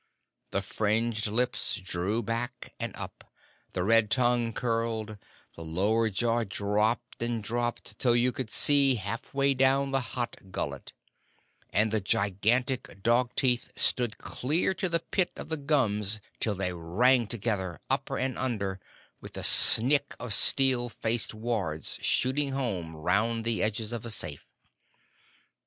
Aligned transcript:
The 0.49 0.63
fringed 0.63 1.27
lips 1.27 1.75
drew 1.75 2.23
back 2.23 2.73
and 2.79 2.95
up; 2.95 3.31
the 3.73 3.83
red 3.83 4.09
tongue 4.09 4.51
curled; 4.51 5.19
the 5.53 5.61
lower 5.61 6.09
jaw 6.09 6.43
dropped 6.43 7.21
and 7.21 7.43
dropped 7.43 7.99
till 7.99 8.15
you 8.15 8.31
could 8.31 8.49
see 8.49 8.95
half 8.95 9.31
way 9.31 9.53
down 9.53 9.91
the 9.91 9.99
hot 9.99 10.49
gullet; 10.49 10.93
and 11.69 11.91
the 11.91 12.01
gigantic 12.01 13.03
dog 13.03 13.35
teeth 13.35 13.71
stood 13.75 14.17
clear 14.17 14.73
to 14.73 14.89
the 14.89 15.01
pit 15.01 15.33
of 15.35 15.49
the 15.49 15.57
gums 15.57 16.19
till 16.39 16.55
they 16.55 16.73
rang 16.73 17.27
together, 17.27 17.79
upper 17.87 18.17
and 18.17 18.39
under, 18.39 18.79
with 19.19 19.33
the 19.33 19.43
snick 19.43 20.15
of 20.19 20.33
steel 20.33 20.89
faced 20.89 21.35
wards 21.35 21.99
shooting 22.01 22.53
home 22.53 22.95
round 22.95 23.45
the 23.45 23.61
edges 23.61 23.93
of 23.93 24.03
a 24.03 24.09
safe. 24.09 24.47